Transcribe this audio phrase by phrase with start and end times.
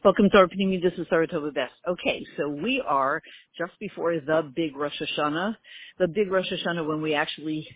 [0.00, 0.80] Welcome to our opinion.
[0.82, 1.74] This is Sarah Tova Best.
[1.86, 3.22] Okay, so we are
[3.56, 5.54] just before the big Rosh Hashanah,
[5.98, 7.68] the big Rosh Hashanah when we actually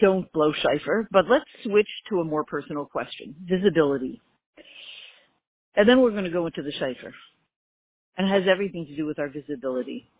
[0.00, 1.08] don't blow shofar.
[1.12, 4.20] But let's switch to a more personal question: visibility.
[5.76, 7.12] And then we're going to go into the shofar,
[8.18, 10.10] and it has everything to do with our visibility.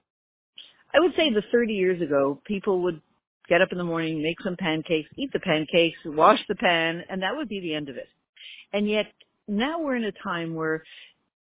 [0.95, 3.00] I would say that 30 years ago, people would
[3.48, 7.22] get up in the morning, make some pancakes, eat the pancakes, wash the pan, and
[7.22, 8.09] that would be the end of it.
[8.72, 9.06] And yet
[9.48, 10.82] now we're in a time where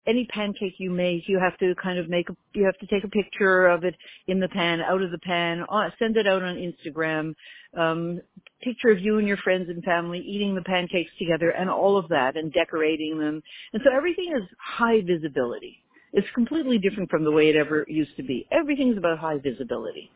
[0.06, 3.04] any pancake you make, you have to kind of make, a, you have to take
[3.04, 3.96] a picture of it
[4.28, 7.34] in the pan, out of the pan, uh, send it out on Instagram,
[7.78, 8.20] um,
[8.62, 12.10] picture of you and your friends and family eating the pancakes together and all of
[12.10, 13.42] that and decorating them.
[13.72, 15.82] And so everything is high visibility.
[16.12, 18.46] It's completely different from the way it ever used to be.
[18.52, 20.12] Everything's about high visibility.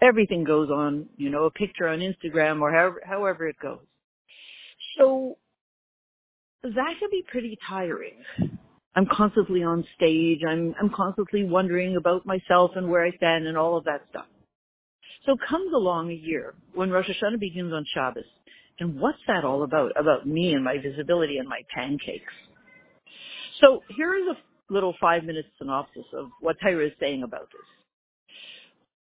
[0.00, 3.80] Everything goes on, you know, a picture on Instagram or however, however it goes.
[4.98, 5.38] So
[6.62, 8.14] that can be pretty tiring.
[8.96, 10.40] I'm constantly on stage.
[10.48, 14.26] I'm, I'm constantly wondering about myself and where I stand and all of that stuff.
[15.24, 18.24] So comes along a year when Rosh Hashanah begins on Shabbos.
[18.80, 19.92] And what's that all about?
[19.98, 22.32] About me and my visibility and my pancakes.
[23.60, 27.60] So here is a little five minute synopsis of what Torah is saying about this.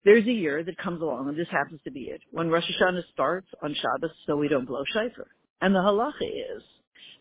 [0.05, 3.03] There's a year that comes along, and this happens to be it, when Rosh Hashanah
[3.15, 5.27] starts on Shabbos, so we don't blow shofar.
[5.63, 6.63] And the halacha is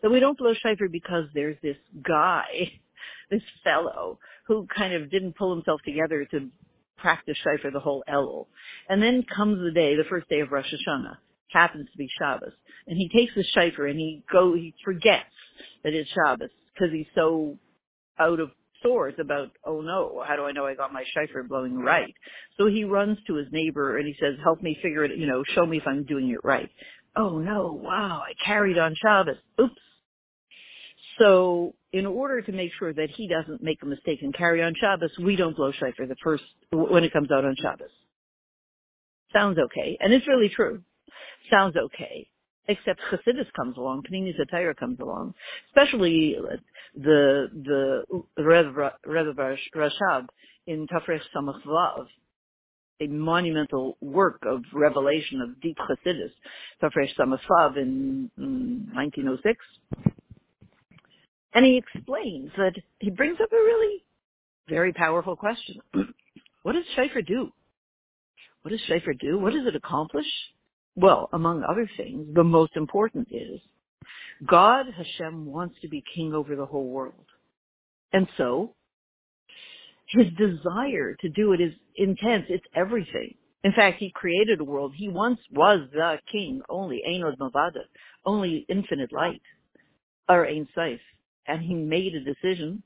[0.02, 2.72] that we don't blow shofar because there's this guy,
[3.30, 6.48] this fellow, who kind of didn't pull himself together to
[6.98, 8.46] practice shofar the whole Elul.
[8.88, 11.16] And then comes the day, the first day of Rosh Hashanah,
[11.52, 12.52] happens to be Shabbos,
[12.86, 15.24] and he takes the shofar and he go, he forgets
[15.84, 17.56] that it's Shabbos because he's so
[18.18, 18.50] out of
[18.84, 22.14] sorts about, oh no, how do I know I got my shofar blowing right?
[22.58, 25.42] So he runs to his neighbor and he says, help me figure it, you know,
[25.54, 26.70] show me if I'm doing it right.
[27.16, 29.36] Oh no, wow, I carried on Shabbos.
[29.60, 29.74] Oops.
[31.18, 34.74] So in order to make sure that he doesn't make a mistake and carry on
[34.80, 37.90] Shabbos, we don't blow shofar the first, when it comes out on Shabbos.
[39.32, 39.96] Sounds okay.
[40.00, 40.82] And it's really true.
[41.50, 42.28] Sounds okay.
[42.66, 45.34] Except Chassidus comes along, Pnimiyus HaTorah comes along,
[45.68, 46.36] especially
[46.96, 48.02] the,
[48.36, 48.66] the Rev
[49.06, 50.26] Rashab
[50.66, 52.06] in Tav Reish Samach Vav,
[53.00, 56.30] a monumental work of revelation of deep Chassidus,
[56.80, 59.58] Tav Reish Samach Vav in, mm, in 1906.
[61.54, 64.04] And he explains that he brings up a really
[64.68, 65.76] very powerful question.
[66.62, 67.52] what does shofar do?
[68.62, 69.38] What does shofar do?
[69.38, 70.26] What does it accomplish?
[70.96, 73.60] Well, among other things, the most important is
[74.46, 77.26] God, Hashem, wants to be king over the whole world.
[78.12, 78.74] And so,
[80.06, 82.46] his desire to do it is intense.
[82.48, 83.34] It's everything.
[83.64, 84.92] In fact, he created a world.
[84.94, 87.80] He once was the king, only Ein Od Milvado,
[88.26, 89.42] only infinite light,
[90.28, 91.00] or Ein Sof
[91.46, 92.82] and he made a decision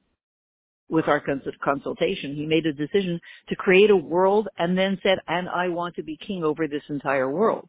[0.88, 1.22] with our
[1.62, 2.34] consultation.
[2.34, 6.02] He made a decision to create a world and then said, and I want to
[6.02, 7.68] be king over this entire world.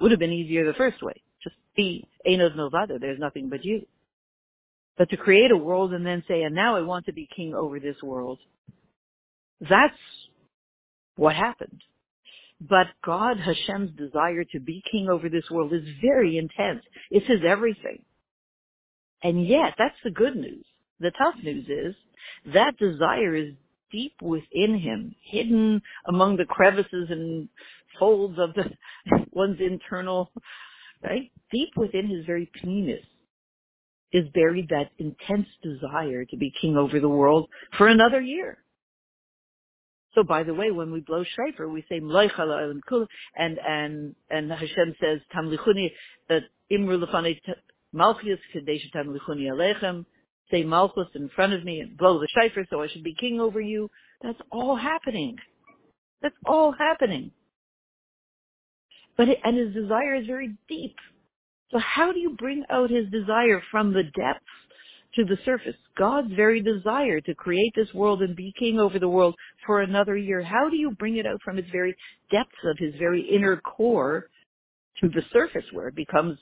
[0.00, 1.14] Would have been easier the first way.
[1.42, 3.00] Just be Ein Od Milvado.
[3.00, 3.86] There's nothing but you.
[4.96, 7.54] But to create a world and then say, and now I want to be king
[7.54, 8.38] over this world.
[9.60, 9.98] That's
[11.16, 11.82] what happened.
[12.60, 16.82] But God, Hashem's desire to be king over this world is very intense.
[17.10, 18.02] It's his everything.
[19.22, 20.64] And yet, that's the good news.
[21.00, 21.94] The tough news is
[22.52, 23.54] that desire is
[23.90, 27.48] deep within him, hidden among the crevices and
[27.98, 28.70] folds of the
[29.32, 30.30] one's internal,
[31.04, 31.30] right?
[31.52, 33.04] Deep within his very pnimiyus
[34.12, 38.58] is buried that intense desire to be king over the world for another year.
[40.14, 45.20] So by the way, when we blow shofar, we say and and and Hashem says
[45.34, 45.90] tamlichuni
[46.28, 47.34] that uh, imru
[47.92, 50.06] Malchus kedei shetamlichuni Alechem,
[50.50, 53.40] say Malchus in front of me and blow the shofar so I should be king
[53.40, 53.90] over you.
[54.22, 55.36] That's all happening.
[56.22, 57.32] That's all happening.
[59.16, 60.96] But it, and his desire is very deep.
[61.70, 64.44] So how do you bring out his desire from the depths
[65.14, 65.76] to the surface?
[65.96, 69.34] God's very desire to create this world and be king over the world
[69.66, 70.42] for another year.
[70.42, 71.96] How do you bring it out from its very
[72.30, 74.28] depths of his very inner core
[75.00, 76.38] to the surface where it becomes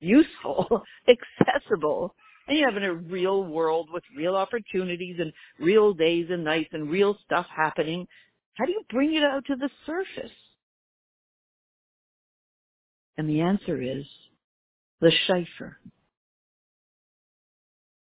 [0.00, 2.14] useful, accessible,
[2.48, 6.70] and you have in a real world with real opportunities and real days and nights
[6.72, 8.06] and real stuff happening,
[8.54, 10.30] how do you bring it out to the surface?
[13.18, 14.04] And the answer is
[15.00, 15.78] the shofar.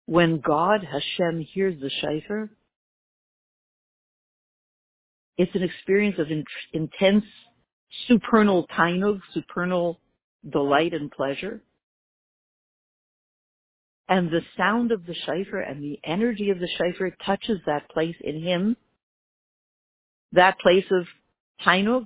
[0.05, 2.49] When God, Hashem, hears the shofar,
[5.37, 7.25] it's an experience of in- intense
[8.07, 9.99] supernal taanug, supernal
[10.49, 11.61] delight and pleasure.
[14.09, 18.15] and the sound of the shofar and the energy of the shofar touches that place
[18.21, 18.77] in him,
[20.31, 21.05] that place of
[21.65, 22.05] taanug,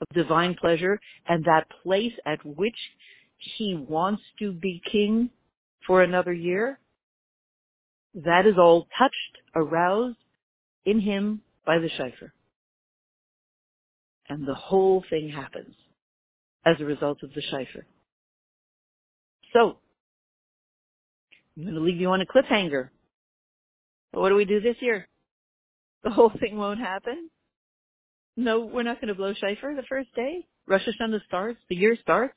[0.00, 2.76] of divine pleasure, and that place at which
[3.38, 5.30] he wants to be king
[5.86, 6.78] for another year,
[8.14, 9.14] that is all touched,
[9.54, 10.16] aroused
[10.84, 12.32] in him by the shofar.
[14.28, 15.74] And the whole thing happens
[16.64, 17.86] as a result of the shofar.
[19.52, 19.78] So,
[21.56, 22.90] I'm going to leave you on a cliffhanger.
[24.12, 25.08] But what do we do this year?
[26.04, 27.30] The whole thing won't happen?
[28.36, 30.46] No, we're not going to blow shofar the first day.
[30.66, 32.34] Rosh Hashanah starts, the year starts,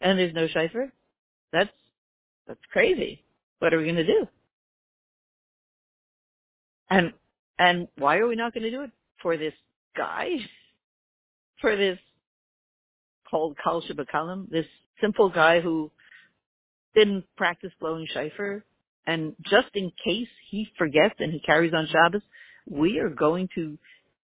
[0.00, 0.92] and there's no shofar.
[1.52, 1.70] That's,
[2.46, 3.24] that's crazy.
[3.58, 4.26] What are we going to do?
[6.90, 7.12] And,
[7.58, 8.90] and why are we not going to do it?
[9.22, 9.54] For this
[9.96, 10.28] guy?
[11.60, 11.98] For this
[13.30, 14.66] called kal shebekalim, this
[15.00, 15.90] simple guy who
[16.94, 18.64] didn't practice blowing shofar,
[19.06, 22.22] and just in case he forgets and he carries on Shabbos,
[22.68, 23.78] we are going to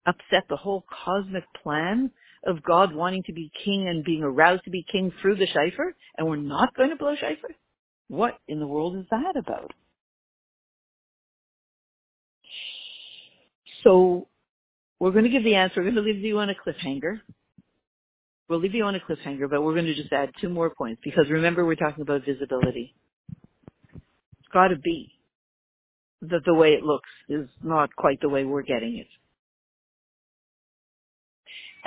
[0.07, 2.11] upset the whole cosmic plan
[2.45, 5.95] of God wanting to be king and being aroused to be king through the shofar,
[6.17, 7.51] and we're not going to blow shofar?
[8.07, 9.71] What in the world is that about?
[13.83, 14.27] So
[14.99, 15.75] we're going to give the answer.
[15.77, 17.21] We're going to leave you on a cliffhanger.
[18.49, 21.01] We'll leave you on a cliffhanger, but we're going to just add two more points
[21.03, 22.95] because remember we're talking about visibility.
[24.39, 25.11] It's got to be
[26.21, 29.07] that the way it looks is not quite the way we're getting it.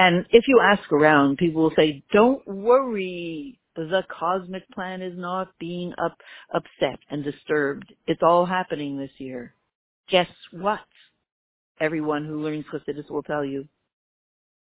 [0.01, 3.61] And if you ask around, people will say, don't worry.
[3.77, 6.17] The cosmic plan is not being up,
[6.55, 7.93] upset and disturbed.
[8.07, 9.55] It's all happening this year.
[10.09, 10.81] Guess what?
[11.83, 13.69] Everyone who learns Chassidus will tell you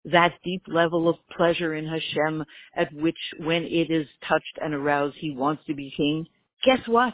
[0.05, 5.17] that deep level of pleasure in Hashem at which when it is touched and aroused,
[5.19, 6.27] he wants to be king.
[6.63, 7.13] Guess what?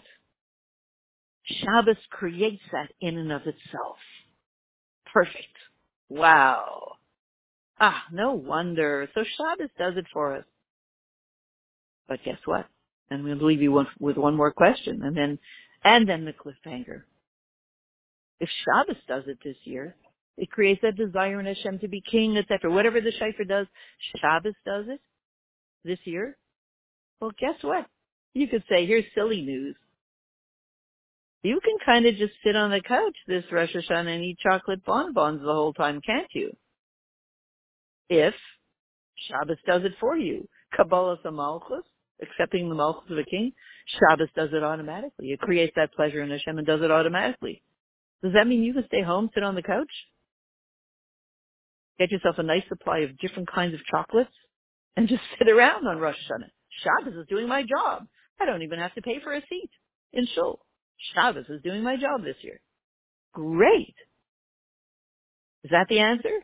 [1.45, 3.97] Shabbos creates that in and of itself.
[5.11, 5.57] Perfect.
[6.07, 6.97] Wow.
[7.83, 9.09] Ah, no wonder.
[9.15, 10.45] So Shabbos does it for us.
[12.07, 12.67] But guess what?
[13.09, 15.39] And we'll leave you with one more question and then,
[15.83, 17.01] and then the cliffhanger.
[18.39, 19.95] If Shabbos does it this year,
[20.37, 22.71] it creates that desire in Hashem to be king, etc.
[22.71, 23.67] Whatever the Shofar does,
[24.17, 25.01] Shabbos does it
[25.83, 26.37] this year.
[27.19, 27.87] Well, guess what?
[28.33, 29.75] You could say, here's silly news.
[31.43, 34.85] You can kind of just sit on the couch this Rosh Hashanah and eat chocolate
[34.85, 36.55] bonbons the whole time, can't you?
[38.11, 38.33] If
[39.29, 40.47] Shabbos does it for you.
[40.77, 41.85] Kabbalas Malchus,
[42.21, 43.53] accepting the Malchus of a king,
[43.87, 45.31] Shabbos does it automatically.
[45.31, 47.63] It creates that pleasure in Hashem and does it automatically.
[48.21, 49.91] Does that mean you can stay home, sit on the couch?
[51.99, 54.31] Get yourself a nice supply of different kinds of chocolates
[54.97, 56.51] and just sit around on Rosh Hashanah.
[56.83, 58.07] Shabbos is doing my job.
[58.41, 59.69] I don't even have to pay for a seat
[60.11, 60.59] in shul.
[61.13, 62.59] Shabbos is doing my job this year.
[63.33, 63.95] Great.
[65.63, 66.41] Is that the answer?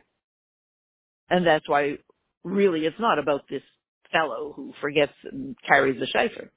[1.30, 1.98] And that's why
[2.44, 3.62] really it's not about this
[4.12, 6.50] fellow who forgets and carries the shofar.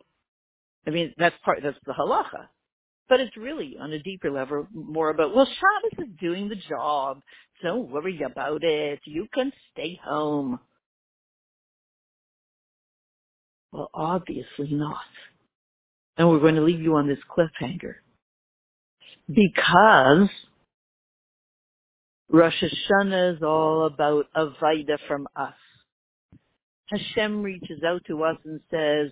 [0.88, 2.48] I mean, that's part, that's the halacha.
[3.10, 7.22] But it's really on a deeper level more about, well, Shabbos is doing the job.
[7.62, 9.00] Don't worry about it.
[9.06, 10.60] You can stay home.
[13.72, 14.98] Well, obviously not.
[16.18, 17.96] And we're going to leave you on this cliffhanger.
[19.28, 20.30] Because
[22.34, 25.54] Rosh Hashanah is all about Avaida from us.
[26.86, 29.12] Hashem reaches out to us and says,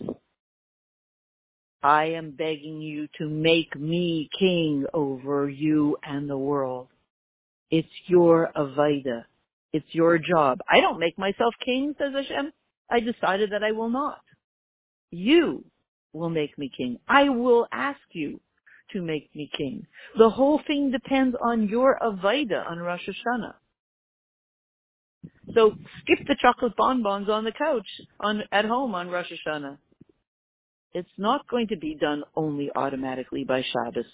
[1.84, 6.88] I am begging you to make me king over you and the world.
[7.70, 9.26] It's your Avaida.
[9.74, 10.60] It's your job.
[10.70, 12.54] I don't make myself king, says Hashem.
[12.90, 14.22] I decided that I will not.
[15.12, 15.66] You
[16.14, 17.00] will make me king.
[17.08, 18.40] I will ask you
[18.94, 19.86] to make me king.
[20.18, 23.54] The whole thing depends on your Avaida on Rosh Hashanah.
[25.54, 27.88] So skip the chocolate bonbons on the couch
[28.20, 29.78] on at home on Rosh Hashanah.
[30.94, 34.06] It's not going to be done only automatically by Shabbos.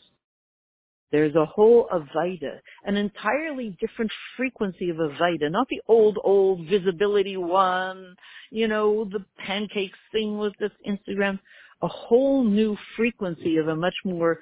[1.11, 7.37] There's a whole Avaida, an entirely different frequency of Avaida, not the old, old visibility
[7.37, 8.15] one,
[8.51, 11.39] you know, the pancakes thing with this Instagram,
[11.85, 14.39] a whole new frequency of a much more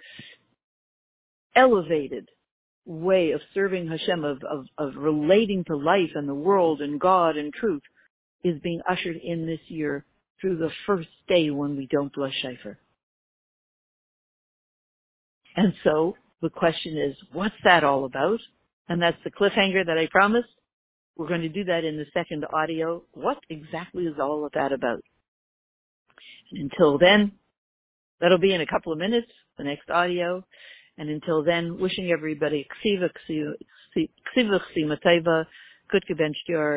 [1.58, 2.30] elevated
[2.86, 7.36] way of serving Hashem, of, of, of relating to life and the world and God
[7.36, 7.82] and truth
[8.46, 10.06] is being ushered in this year
[10.40, 12.78] through the first day when we don't blush shofar.
[15.58, 18.40] And so the question is, what's that all about?
[18.88, 20.50] And that's the cliffhanger that I promised.
[21.18, 23.04] We're going to do that in the second audio.
[23.14, 25.02] What exactly is all of that about?
[26.52, 27.34] Until then,
[28.24, 30.46] That'll be in a couple of minutes, the next audio.
[30.98, 32.66] And until then, wishing everybody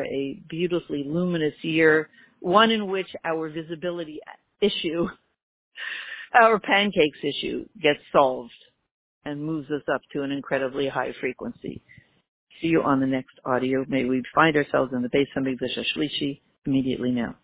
[0.03, 2.09] a beautifully luminous year,
[2.41, 4.19] one in which our visibility
[4.59, 5.07] issue,
[6.33, 8.51] our pancakes issue gets solved
[9.23, 11.81] and moves us up to an incredibly high frequency.
[12.61, 13.85] See you on the next audio.
[13.87, 17.35] May we find ourselves in the base of English Shlishi immediately now.